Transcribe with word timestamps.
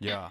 Yeah. 0.00 0.30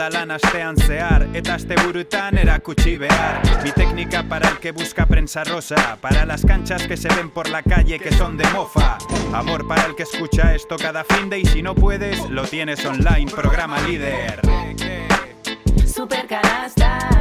astean 0.00 0.76
zehar 0.76 1.28
Eta 1.34 1.54
aste 1.54 1.74
burutan 1.84 2.38
erakutsi 2.38 2.96
behar. 2.96 3.40
Mi 3.62 3.72
técnica 3.72 4.22
para 4.22 4.48
el 4.48 4.58
que 4.58 4.72
busca 4.72 5.06
prensa 5.06 5.44
rosa 5.44 5.98
Para 6.00 6.24
las 6.24 6.44
canchas 6.44 6.86
que 6.86 6.96
se 6.96 7.08
ven 7.08 7.30
por 7.30 7.48
la 7.48 7.62
calle 7.62 7.98
que 7.98 8.12
son 8.12 8.36
de 8.36 8.44
mofa. 8.50 8.98
Amor 9.32 9.66
para 9.66 9.86
el 9.86 9.94
que 9.94 10.04
escucha 10.04 10.54
esto 10.54 10.76
cada 10.76 11.04
fin 11.04 11.28
de 11.30 11.40
Y 11.40 11.46
si 11.46 11.62
no 11.62 11.74
puedes, 11.74 12.28
lo 12.30 12.44
tienes 12.44 12.84
online, 12.84 13.30
programa 13.30 13.80
líder. 13.82 14.40
Super 15.86 16.26
canasta 16.26 17.13